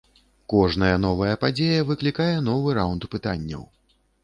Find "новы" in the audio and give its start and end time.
2.49-2.69